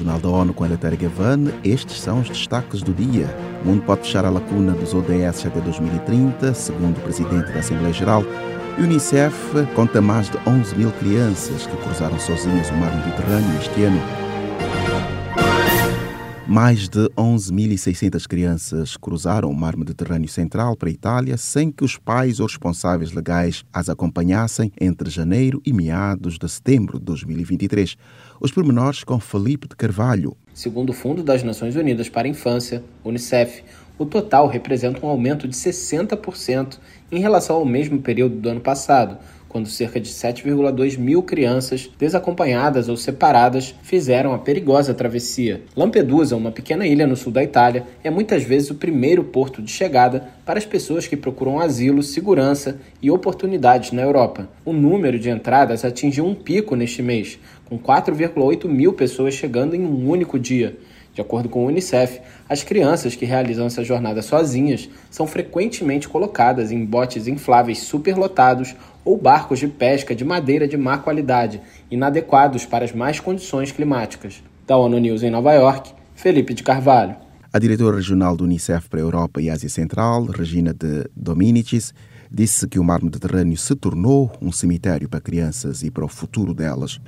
[0.00, 1.52] Jornal da ONU com a Letéria Gavan.
[1.62, 3.26] Estes são os destaques do dia.
[3.62, 7.92] O mundo pode fechar a lacuna dos ODS até 2030, segundo o presidente da Assembleia
[7.92, 8.24] Geral.
[8.78, 9.34] E Unicef
[9.74, 14.29] conta mais de 11 mil crianças que cruzaram sozinhas o mar Mediterrâneo este ano.
[16.50, 21.96] Mais de 11.600 crianças cruzaram o mar Mediterrâneo Central para a Itália sem que os
[21.96, 27.96] pais ou responsáveis legais as acompanhassem entre janeiro e meados de setembro de 2023.
[28.40, 30.36] Os pormenores com Felipe de Carvalho.
[30.52, 33.62] Segundo o Fundo das Nações Unidas para a Infância, UNICEF,
[33.96, 36.78] o total representa um aumento de 60%
[37.12, 39.18] em relação ao mesmo período do ano passado,
[39.50, 45.60] quando cerca de 7,2 mil crianças, desacompanhadas ou separadas, fizeram a perigosa travessia.
[45.76, 49.72] Lampedusa, uma pequena ilha no sul da Itália, é muitas vezes o primeiro porto de
[49.72, 54.48] chegada para as pessoas que procuram asilo, segurança e oportunidades na Europa.
[54.64, 59.84] O número de entradas atingiu um pico neste mês, com 4,8 mil pessoas chegando em
[59.84, 60.78] um único dia.
[61.12, 66.70] De acordo com o Unicef, as crianças que realizam essa jornada sozinhas são frequentemente colocadas
[66.70, 72.84] em botes infláveis superlotados ou barcos de pesca de madeira de má qualidade, inadequados para
[72.84, 74.42] as más condições climáticas.
[74.66, 77.16] Da ONU News em Nova York, Felipe de Carvalho.
[77.52, 81.92] A diretora regional do Unicef para a Europa e Ásia Central, Regina de Dominicis,
[82.30, 86.54] disse que o mar Mediterrâneo se tornou um cemitério para crianças e para o futuro
[86.54, 87.00] delas.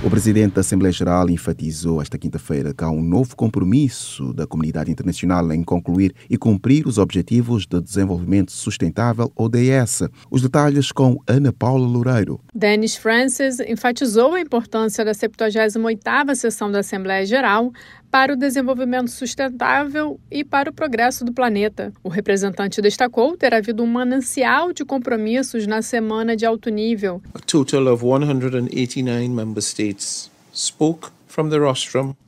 [0.00, 4.92] O presidente da Assembleia Geral enfatizou esta quinta-feira que há um novo compromisso da comunidade
[4.92, 10.04] internacional em concluir e cumprir os Objetivos de Desenvolvimento Sustentável, ODS.
[10.30, 12.40] Os detalhes com Ana Paula Loureiro.
[12.54, 17.72] Dennis Francis enfatizou a importância da 78ª sessão da Assembleia Geral
[18.10, 21.92] para o desenvolvimento sustentável e para o progresso do planeta.
[22.02, 27.22] O representante destacou ter havido um manancial de compromissos na semana de alto nível.
[27.34, 31.10] A total of 189 member states spoke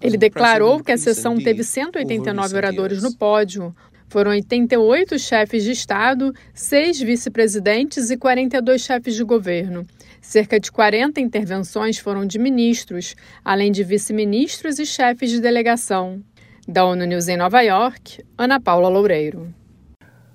[0.01, 3.75] ele declarou que a sessão teve 189 oradores no pódio.
[4.11, 9.87] Foram 88 chefes de Estado, 6 vice-presidentes e 42 chefes de governo.
[10.21, 16.21] Cerca de 40 intervenções foram de ministros, além de vice-ministros e chefes de delegação.
[16.67, 19.55] Da ONU News em Nova York, Ana Paula Loureiro.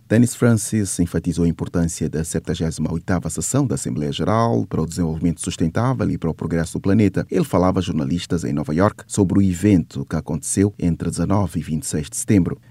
[0.07, 6.09] Dennis Francis enfatizou a importância da 78ª sessão da Assembleia Geral para o desenvolvimento sustentável
[6.09, 7.25] e para o progresso do planeta.
[7.29, 11.63] Ele falava a jornalistas em Nova York sobre o evento que aconteceu entre 19 e
[11.63, 12.61] 26 de setembro.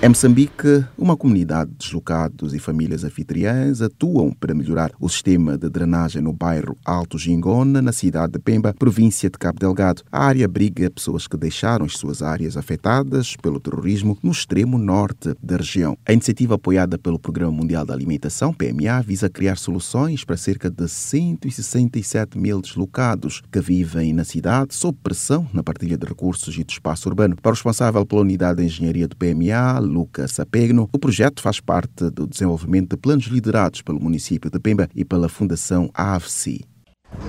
[0.00, 5.68] Em Moçambique, uma comunidade de deslocados e famílias anfitriãs atuam para melhorar o sistema de
[5.68, 10.04] drenagem no bairro Alto Gingona, na cidade de Pemba, província de Cabo Delgado.
[10.12, 15.34] A área abriga pessoas que deixaram as suas áreas afetadas pelo terrorismo no extremo norte
[15.42, 15.98] da região.
[16.06, 20.86] A iniciativa apoiada pelo Programa Mundial da Alimentação, PMA, visa criar soluções para cerca de
[20.86, 26.70] 167 mil deslocados que vivem na cidade sob pressão na partilha de recursos e do
[26.70, 27.34] espaço urbano.
[27.34, 32.10] Para o responsável pela unidade de engenharia do PMA, Lucas Sapegno, o projeto faz parte
[32.10, 36.60] do desenvolvimento de planos liderados pelo município de Pemba e pela Fundação AFC.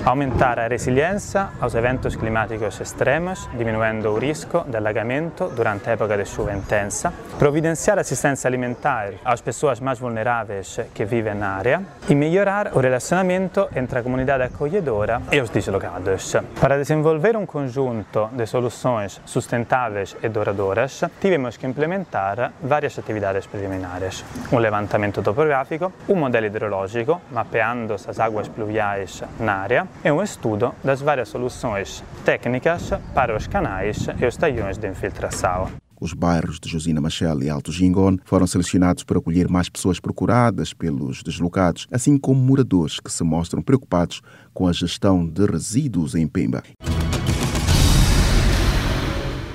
[0.10, 6.18] Aumentare a resilienza aos eventos climáticos extremos, diminuendo o risco de alagamento durante a época
[6.18, 12.16] de chuva intensa, providenciar assistência alimentar às pessoas mais vulneráveis que vivem na área e
[12.16, 16.36] melhorar o relacionamento entre a comunidade acolhedora e os deslocados.
[16.60, 24.26] Para desenvolver um conjunto de soluções sustentáveis e duradouras, tivemos que implementar várias atividades preliminares.
[24.52, 30.22] Um levantamento topográfico, um modelo hidrológico, mapeando as águas pluviais na área, área é um
[30.22, 35.70] estudo das várias soluções técnicas para os canais e os talhões de infiltração.
[36.02, 40.74] Os bairros de Josina Machel e Alto Gingon foram selecionados para acolher mais pessoas procuradas
[40.74, 44.22] pelos deslocados, assim como moradores que se mostram preocupados
[44.54, 46.64] com a gestão de resíduos em Pemba.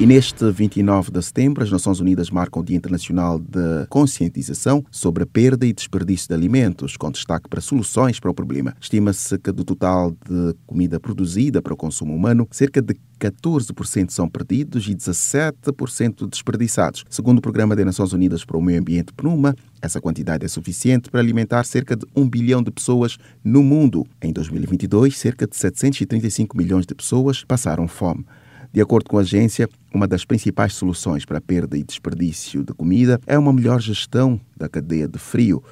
[0.04, 5.22] E neste 29 de setembro, as Nações Unidas marcam o Dia Internacional de Conscientização sobre
[5.22, 8.76] a perda e desperdício de alimentos, com destaque para soluções para o problema.
[8.78, 14.28] Estima-se que do total de comida produzida para o consumo humano, cerca de 14% são
[14.28, 17.06] perdidos e 17% desperdiçados.
[17.08, 21.10] Segundo o Programa das Nações Unidas para o Meio Ambiente, PNUMA, essa quantidade é suficiente
[21.10, 24.06] para alimentar cerca de 1 bilhão de pessoas no mundo.
[24.20, 28.26] Em 2022, cerca de 735 milhões de pessoas passaram fome.
[28.74, 32.74] De acordo com a agência, uma das principais soluções para a perda e desperdício de
[32.74, 35.62] comida é uma melhor gestão da cadeia de frio.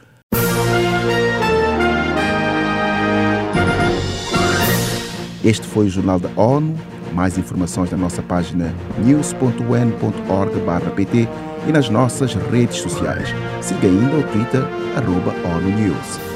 [5.44, 6.78] Este foi o Jornal da ONU.
[7.12, 8.72] Mais informações na nossa página
[9.04, 11.28] news.un.org/pt
[11.68, 13.30] e nas nossas redes sociais.
[13.60, 14.62] Siga ainda o Twitter,
[14.96, 16.31] arroba ONU News.